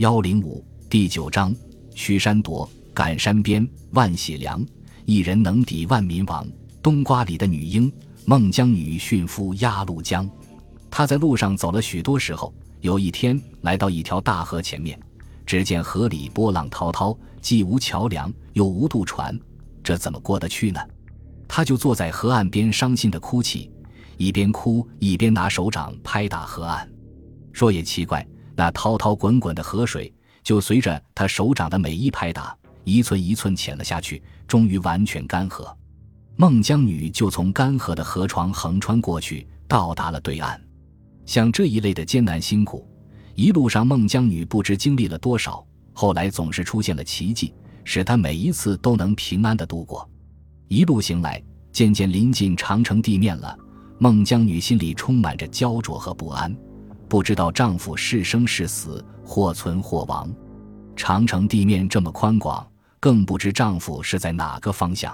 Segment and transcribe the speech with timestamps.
[0.00, 1.54] 幺零五第九章：
[1.94, 4.64] 驱山夺，赶山边，万喜良。
[5.04, 6.48] 一人能抵万民王。
[6.82, 7.92] 冬瓜里的女婴，
[8.24, 10.26] 孟姜女驯夫鸭绿江。
[10.90, 12.50] 他在路上走了许多时候，
[12.80, 14.98] 有一天来到一条大河前面，
[15.44, 19.38] 只见河里波浪滔滔，既无桥梁，又无渡船，
[19.84, 20.80] 这怎么过得去呢？
[21.46, 23.70] 他就坐在河岸边，伤心的哭泣，
[24.16, 26.90] 一边哭一边拿手掌拍打河岸。
[27.52, 28.26] 说也奇怪。
[28.54, 30.12] 那滔滔滚滚的河水，
[30.42, 35.74] 就随着他手掌的每一拍打，一寸一寸浅了下去，终于完全干涸。
[36.36, 40.60] 孟姜女就从干涸的河床横穿过去，到达了对岸。
[41.26, 42.88] 像这一类的艰难辛苦，
[43.34, 47.54] 一路上孟姜女不知经历了多少，后来总是出现了奇迹，
[47.84, 50.08] 使她每一次都能平安的度过。
[50.68, 51.42] 一路行来，
[51.72, 53.56] 渐渐临近长城地面了，
[53.98, 56.56] 孟姜女心里充满着焦灼和不安。
[57.10, 60.32] 不知道丈夫是生是死，或存或亡。
[60.94, 62.64] 长城地面这么宽广，
[63.00, 65.12] 更不知丈夫是在哪个方向。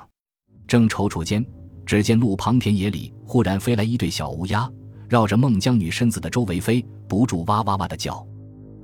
[0.69, 1.43] 正踌躇间，
[1.87, 4.71] 只见路旁田野里忽然飞来一对小乌鸦，
[5.09, 8.23] 绕着孟姜女身子的周围飞，不住哇哇哇的叫。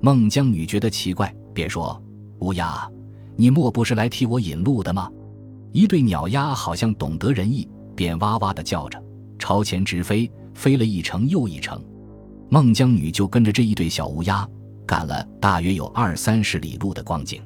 [0.00, 2.02] 孟姜女觉得奇怪，便说
[2.40, 2.90] ：“乌鸦，
[3.36, 5.10] 你莫不是来替我引路的吗？”
[5.70, 8.98] 一对鸟鸦好像懂得人意，便哇哇的叫着，
[9.38, 11.78] 朝前直飞，飞了一程又一程。
[12.52, 14.46] 孟姜女就跟着这一对小乌鸦
[14.86, 17.40] 赶了大约有二三十里路的光景，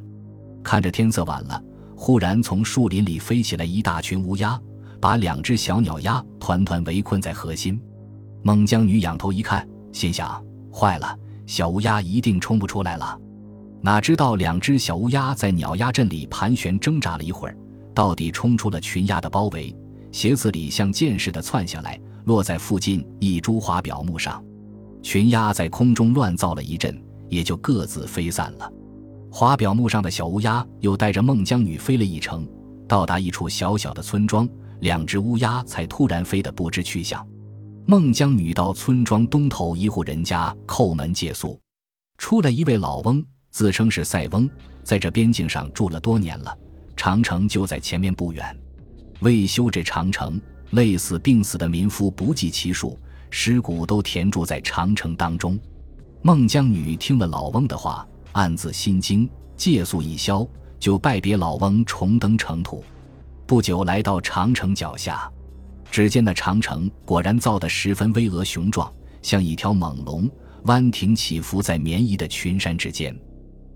[0.65, 1.63] 看着天色晚了，
[1.95, 4.61] 忽然从树林里飞起来一大群乌鸦，
[5.01, 7.81] 把两只小鸟鸭团团围困在核心。
[8.43, 13.17] 孟姜女仰头一看，心想：坏了，小乌鸦一定冲不出来了。
[13.81, 17.57] 哪知道两只小乌鸦在鸟鸭阵里盘旋挣扎了一会儿，
[17.95, 19.73] 到底冲出了群鸭的包围，
[20.11, 24.43] 鞋子里像箭似的窜下来，落在附近一株花表木上。
[25.07, 28.69] 群鸦在空中乱造了一阵，也就各自飞散了。
[29.31, 32.45] 华表木上的小乌鸦又带着孟姜女飞了一程，
[32.89, 34.49] 到达一处小小的村庄，
[34.81, 37.25] 两只乌鸦才突然飞得不知去向。
[37.87, 41.57] 孟姜女到村庄东头一户人家叩门借宿，
[42.19, 44.51] 出来一位老翁，自称是塞翁，
[44.83, 46.53] 在这边境上住了多年了。
[46.97, 48.45] 长城就在前面不远，
[49.21, 50.41] 为修这长城，
[50.71, 52.99] 累死病死的民夫不计其数。
[53.31, 55.59] 尸骨都填住在长城当中。
[56.23, 60.47] 孟姜女听了老翁的话，暗自心惊，借宿一宵，
[60.79, 62.83] 就拜别老翁，重登城途。
[63.47, 65.31] 不久来到长城脚下，
[65.91, 68.93] 只见那长城果然造得十分巍峨雄壮，
[69.23, 70.29] 像一条猛龙，
[70.65, 73.17] 弯挺起伏在绵延的群山之间。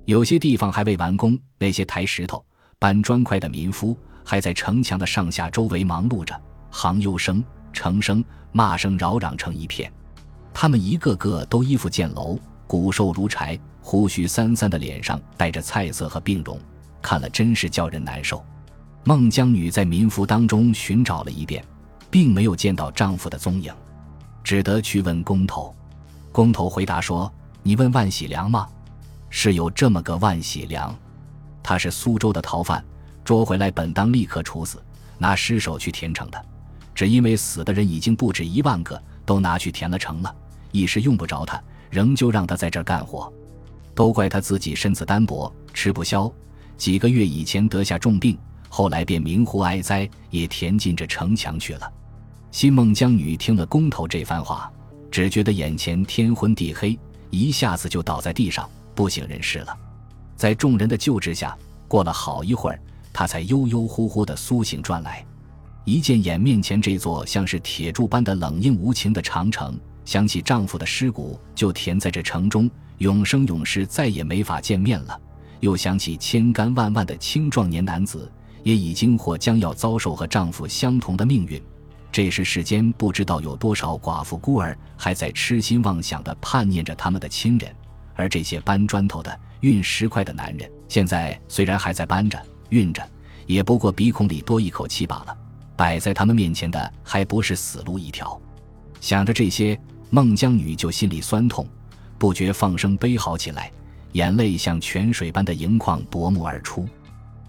[0.07, 2.45] 有些地方还未完工，那些抬石头、
[2.81, 6.35] 搬砖块的民夫还在城墙的上下周围忙碌着，
[6.71, 8.25] 行忧声、成声。
[8.53, 9.93] 骂声扰攘成一片，
[10.53, 12.37] 他们一个个都衣服见楼，
[12.67, 16.59] 骨瘦如柴，胡须三三的脸上带着菜色和病容，
[17.01, 18.45] 看了真是叫人难受。
[19.05, 21.65] 孟姜女在民夫当中寻找了一遍，
[22.11, 23.73] 并没有见到丈夫的踪影，
[24.43, 25.73] 只得去问工头。
[26.33, 27.33] 工头回答说
[27.63, 28.67] ：“你问万喜良吗？
[29.29, 30.93] 是有这么个万喜良，
[31.63, 32.85] 他是苏州的逃犯，
[33.25, 34.83] 捉回来本当立刻处死，
[35.19, 36.47] 拿尸首去填城的。”
[36.95, 40.35] 只因为死的人已经不止一万个，都拿去填了城了，
[40.73, 43.33] 一时用不着他，仍旧让他在这儿干活。
[43.95, 46.31] 都怪他自己身子单薄，吃不消，
[46.77, 51.93] 几个月以前得下重病，后来便明湖哀哉，也填进这城墙去了。
[52.51, 54.71] 新孟姜女听了工头这番话，
[55.11, 56.99] 只觉得眼前天昏地黑，
[57.31, 59.77] 一下子就倒在地上，不省人事了。
[60.37, 61.57] 在众人的救治下，
[61.87, 62.81] 过了好一会儿，
[63.13, 65.25] 她才悠悠忽忽地苏醒转来。
[65.85, 75.19] 一见眼面前这座像是铁柱般的冷硬无情的长城，想起丈夫的尸骨就填在这城中，永生永世再也没法见面了；
[75.61, 78.31] 又想起千干万万的青壮年男子，
[78.63, 81.61] 也已经或将要遭受和丈夫相同的命运。
[82.13, 87.75] 这时世间不知道有多少寡妇孤儿还在痴心妄想地盼念着他们的亲人，
[88.15, 93.03] 而这些搬砖头的、运石块的男人，现在虽然还在搬着、运着，
[93.47, 95.37] 也不过鼻孔里多一口气罢了。
[95.81, 98.39] 摆在他们面前的还不是死路一条。
[99.01, 99.81] 想着这些，
[100.11, 101.67] 孟姜女就心里酸痛，
[102.19, 103.73] 不觉放声悲嚎起来，
[104.13, 106.87] 眼泪像泉水般的盈眶夺目而出。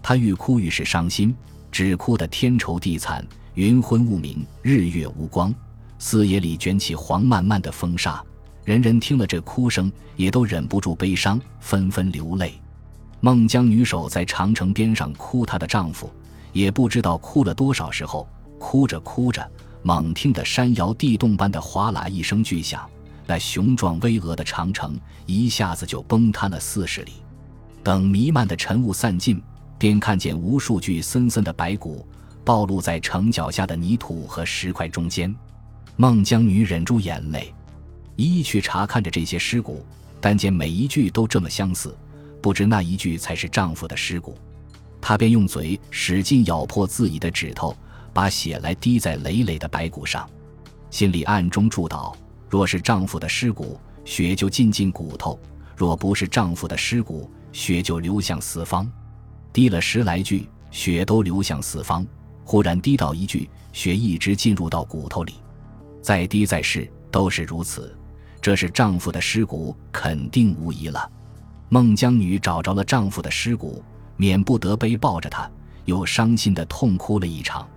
[0.02, 1.36] 她愈哭愈是伤心，
[1.70, 5.54] 只哭得天愁地惨，云昏雾明，日月无光，
[5.98, 8.24] 四野里卷起黄漫漫的风沙。
[8.64, 12.54] 人人听了这哭声，也都忍不住悲伤，纷纷流泪。
[13.20, 16.10] 孟姜女守在长城边上哭，她的丈夫。
[16.52, 18.28] 也不知道哭了多少时候，
[18.58, 19.50] 哭着哭着，
[19.82, 22.88] 猛听得山摇地动般的哗啦一声巨响，
[23.26, 27.12] 那雄壮巍峨的长城一下子就崩塌了四十里。
[27.82, 29.42] 等弥漫的尘雾散尽，
[29.78, 32.06] 便看见无数具森森的白骨
[32.44, 35.34] 暴露在城脚下的泥土和石块中间。
[35.96, 37.52] 孟姜女忍住眼泪，
[38.14, 39.84] 一一去查看着这些尸骨，
[40.20, 41.96] 但见每一具都这么相似，
[42.40, 44.38] 不知那一具才是丈夫的尸骨。
[45.02, 47.76] 她便用嘴使劲咬破自己的指头，
[48.12, 50.26] 把血来滴在累累的白骨上，
[50.90, 52.14] 心里暗中祝祷：
[52.48, 55.36] 若是丈夫的尸骨，血就进进骨头；
[55.76, 58.88] 若不是丈夫的尸骨，血就流向四方。
[59.52, 62.06] 滴了十来句，血都流向四方。
[62.44, 65.34] 忽然滴到一句，血一直进入到骨头里。
[66.00, 67.92] 再滴再试，都是如此。
[68.40, 71.10] 这是丈夫的尸骨，肯定无疑了。
[71.68, 73.82] 孟姜女找着了丈夫的尸骨。
[74.22, 75.50] 免不得悲抱着他，
[75.84, 77.68] 又伤心的痛哭了一场。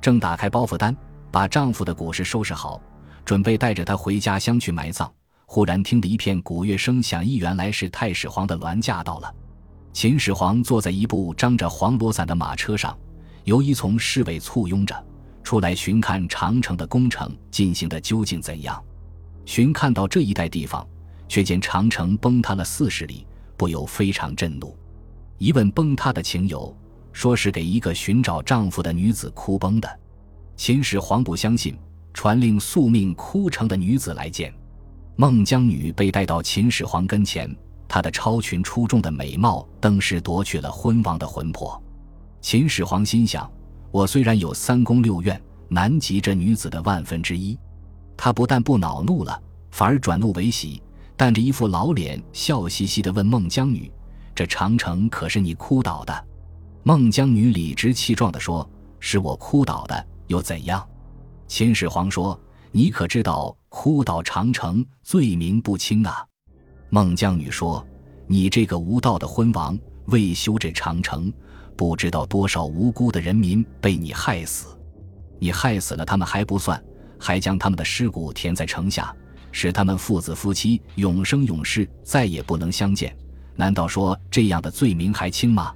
[0.00, 0.96] 正打开包袱单，
[1.32, 2.80] 把丈夫的骨尸收拾好，
[3.24, 5.12] 准备带着他回家乡去埋葬。
[5.46, 9.34] 忽然听得一片鼓乐声响，一原来是太始皇的銮驾到了。
[9.92, 12.96] 秦始皇坐在一部张着黄罗伞的马车上，
[13.42, 14.94] 由一从侍卫簇拥着
[15.42, 18.80] 出来巡看长城的工程进行的究竟怎样。
[19.44, 20.86] 巡看到这一带地方，
[21.26, 23.26] 却见长城崩塌了四十里，
[23.56, 24.78] 不由非常震怒。
[25.40, 26.76] 一问崩塌的情由，
[27.14, 29.88] 说是给一个寻找丈夫的女子哭崩的。
[30.54, 31.78] 秦始皇不相信，
[32.12, 34.52] 传令宿命哭成的女子来见。
[35.16, 37.50] 孟姜女被带到秦始皇跟前，
[37.88, 41.82] 她的超群出众的美貌登时夺去了昏王的魂魄。
[42.42, 43.50] 秦始皇心想：
[43.90, 47.58] 我虽然有三宫六院，难及这女子的万分之一。
[48.14, 50.82] 他不但不恼怒了，反而转怒为喜，
[51.16, 53.90] 淡着一副老脸，笑嘻嘻地问孟姜女。
[54.34, 56.26] 这长城可是你哭倒的？
[56.82, 58.68] 孟姜女理直气壮地说
[58.98, 60.86] ：“是我哭倒的，又怎样？”
[61.46, 62.38] 秦始皇说
[62.72, 66.24] ：“你可知道哭倒长城罪名不轻啊？”
[66.88, 67.86] 孟姜女说
[68.26, 71.30] ：“你这个无道的昏王，为修这长城，
[71.76, 74.68] 不知道多少无辜的人民被你害死。
[75.38, 76.82] 你害死了他们还不算，
[77.18, 79.14] 还将他们的尸骨填在城下，
[79.52, 83.14] 使他们父子夫妻永生永世再也不能相见。”
[83.60, 85.74] 难道说这样的罪名还轻吗？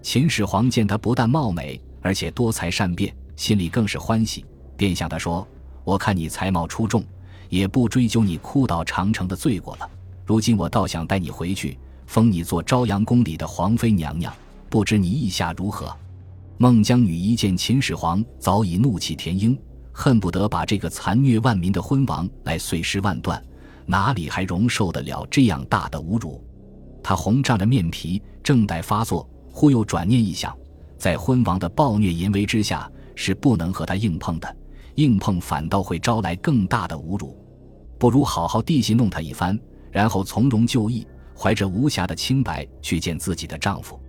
[0.00, 4.44] 秦始皇见她不但貌美，而且多才善辩，心里更是欢喜，
[4.76, 5.44] 便向她说
[5.82, 7.04] ：“我看你才貌出众，
[7.48, 9.90] 也不追究你哭倒长城的罪过了。
[10.24, 11.76] 如今我倒想带你回去，
[12.06, 14.32] 封你做朝阳宫里的皇妃娘娘，
[14.70, 15.92] 不知你意下如何？”
[16.58, 19.58] 孟姜女一见秦始皇早已怒气填膺，
[19.90, 23.44] 恨不得把这个残虐万民的昏王来碎尸万段，
[23.84, 26.40] 哪里还容受得了这样大的侮辱？
[27.08, 30.52] 他红胀着面皮，正待发作，忽又转念一想，
[30.98, 34.56] 在昏王的暴虐淫威之下，是不能和他硬碰的，
[34.96, 37.40] 硬碰反倒会招来更大的侮辱，
[37.96, 39.56] 不如好好地戏弄他一番，
[39.92, 41.06] 然后从容就义，
[41.38, 44.00] 怀着无瑕的清白去见自己的丈夫。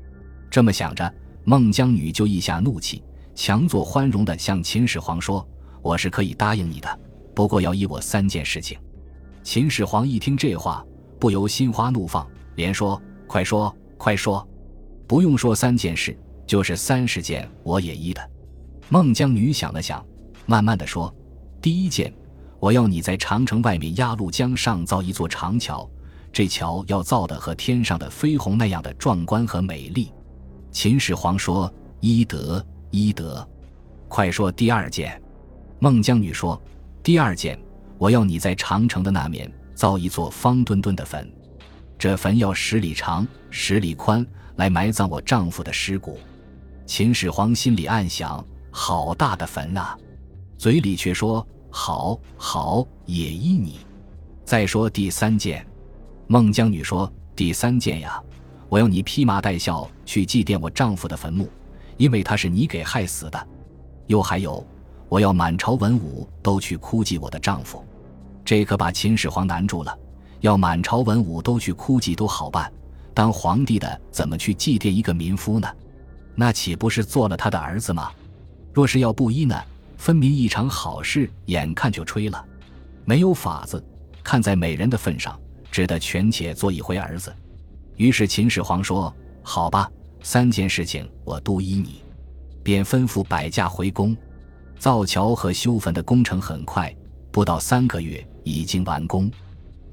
[0.50, 1.14] 这么想着，
[1.44, 3.04] 孟姜女就一下怒气，
[3.36, 5.48] 强作欢容地向秦始皇说
[5.84, 7.00] ：“我是可以答应你的，
[7.36, 8.76] 不过要依我三件事情。”
[9.46, 10.84] 秦始皇一听这话，
[11.20, 12.28] 不由心花怒放。
[12.58, 14.46] 连说：“快说，快说！
[15.06, 16.18] 不用说三件事，
[16.48, 18.32] 就是三十件我也依的。”
[18.90, 20.04] 孟姜女想了想，
[20.48, 21.14] 慢慢的说
[21.62, 22.12] ：“第一件，
[22.60, 25.88] 我要你在长城外面鸭绿江上造一座长桥，
[26.34, 30.12] 这桥要造的和天上的飞鸿那样的壮观和美丽。”
[30.72, 31.72] 秦始皇说
[32.02, 33.48] ：“依德，依德。”
[34.10, 35.22] 快说第二件。
[35.78, 36.60] 孟姜女说
[37.04, 37.60] ：“第二件，
[38.00, 41.32] 我要你在长城的那面造一座方墩墩的坟。”
[41.98, 44.26] 这坟要十里长，十里宽，
[44.58, 46.20] 来埋葬我丈夫的尸骨。
[46.86, 49.98] 秦始皇心里暗想：好大的坟啊！
[50.60, 53.80] 嘴里却说：好，好，也依你。
[54.46, 55.66] 再说第三件，
[56.28, 58.22] 孟姜女说：第三件呀，
[58.70, 61.50] 我要你披麻戴孝去祭奠我丈夫的坟墓，
[61.98, 63.48] 因为他是你给害死的。
[64.06, 64.66] 又还有，
[65.10, 67.84] 我要满朝文武都去哭祭我的丈夫。
[68.46, 69.98] 这可把秦始皇难住了。
[70.42, 72.72] 要满朝文武都去哭祭都好办，
[73.14, 75.68] 当皇帝的怎么去祭奠一个民夫呢？
[76.36, 78.12] 那岂不是做了他的儿子吗？
[78.74, 79.60] 若是要不依呢，
[79.98, 82.46] 分明一场好事眼看就吹了。
[83.06, 83.84] 没有法子，
[84.24, 85.40] 看在美人的份上，
[85.72, 87.34] 只得权且做一回儿子。
[87.96, 89.90] 于是秦始皇说：“好吧，
[90.22, 92.04] 三件事情我都依你。”
[92.62, 94.16] 便吩咐摆驾回宫。
[94.78, 96.96] 造桥和修坟的工程很快，
[97.32, 99.32] 不到三个月已经完工。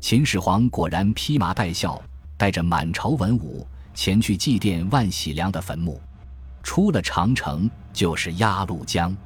[0.05, 1.99] 秦始皇果然披麻戴孝，
[2.37, 5.99] 带着满朝文武前去祭奠万喜良的坟墓。
[6.63, 9.17] 出了长城，就是鸭绿江。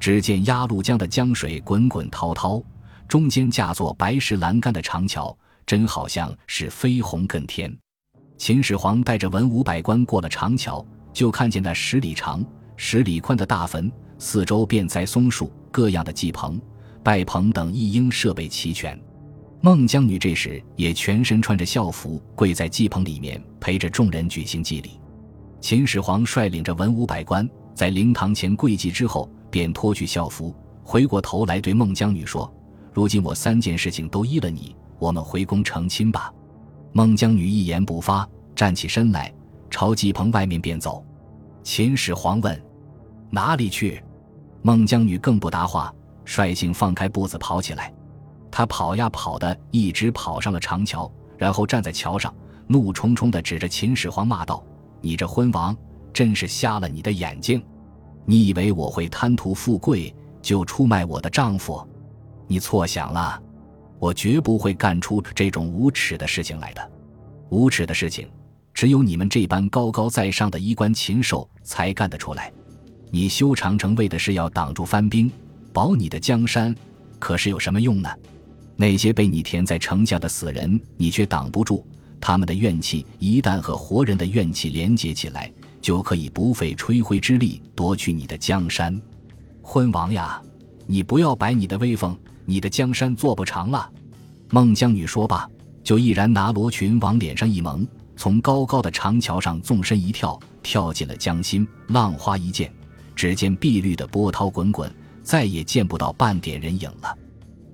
[0.00, 2.58] 只见鸭绿江的江水滚滚滔滔，
[3.06, 7.70] 中间架座白石栏杆的长桥，真好像是飞鸿亘天。
[8.38, 12.42] 秦始皇带着文武百官过了长桥，就看见那十里长、
[12.78, 16.58] 十里宽的大坟，四周遍栽松树，各样的祭棚、
[17.02, 18.98] 拜棚等一应设备齐全。
[19.64, 25.00] 孟姜女这时也全身穿着孝服，跪在祭棚里面，陪着众人举行祭礼。
[25.58, 32.52] 秦始皇率领着文武百官在灵堂前跪祭之后，便脱去孝服，回过头来对孟姜女说
[32.92, 36.30] ：“如今我三件事情都依了你，我们回宫成亲吧。”
[36.92, 39.32] 孟姜女一言不发，站起身来，
[39.70, 41.02] 朝祭棚外面便走。
[41.62, 42.62] 秦始皇问
[43.32, 44.04] ：“哪里去？”
[44.60, 45.90] 孟姜女更不答话，
[46.26, 47.90] 率性放开步子跑起来。
[48.56, 52.32] 他跑呀跑的，一直跑上了长桥，然后站在桥上，
[52.68, 54.64] 怒冲冲地指着秦始皇骂道
[55.02, 55.76] ：“你这昏王，
[56.12, 57.60] 真是瞎了你的眼睛！
[58.24, 61.84] 你以为我会贪图富贵就出卖我的丈夫？
[62.46, 63.42] 你错想了，
[63.98, 66.90] 我绝不会干出这种无耻的事情来的。
[67.48, 68.30] 无耻的事情，
[68.72, 72.52] 只有你们这般高高在上的衣冠禽兽才干得出来。
[73.10, 75.28] 你修长城为的是要挡住番兵，
[75.72, 76.72] 保你的江山，
[77.18, 78.08] 可是有什么用呢？”
[78.76, 81.86] 那些被你填在城下的死人，你却挡不住。
[82.20, 85.52] 他们的怨气一旦和活人的怨气连结起来，
[85.82, 89.00] 就可以不费吹灰之力夺取你的江山。
[89.60, 90.42] 昏王呀，
[90.86, 92.16] 你不要摆你的威风，
[92.46, 93.90] 你的江山做不长了。
[94.50, 95.48] 孟姜女说罢，
[95.82, 101.66] 就毅然拿罗裙往脸上一蒙，从高高的长桥上纵身一跳，跳进了江心。
[101.88, 102.72] 浪花一溅，
[103.14, 104.90] 只见碧绿的波涛滚滚，
[105.22, 107.14] 再也见不到半点人影了。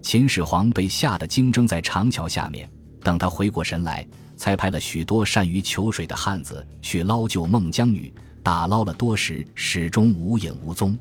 [0.03, 2.69] 秦始皇被吓得惊怔在长桥下面，
[3.03, 8.13] 等他回过神来，才派了许多善于求水的汉子去捞救孟姜女。
[8.43, 10.99] 打捞了多时，始终无影无踪。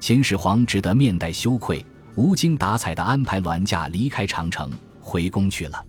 [0.00, 1.84] 秦始皇只得面带羞愧，
[2.16, 5.84] 无精打采地安排銮驾离开长城，回宫去了。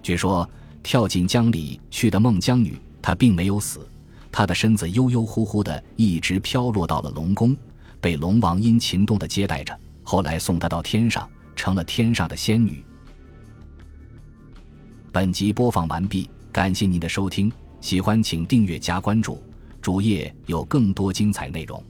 [0.00, 0.48] 据说
[0.80, 3.86] 跳进江里去的孟姜女，她并没有死，
[4.30, 7.54] 她的身子悠悠乎乎地一直飘落到了龙宫，
[8.00, 11.28] 被龙王殷勤动地接待着，后来送她到天上。
[11.58, 12.84] 成了天上的仙女。
[15.10, 19.42] 本集播放完毕，感谢您的收听，喜欢请订阅加关注，
[19.82, 21.82] 主页有更多精彩内容。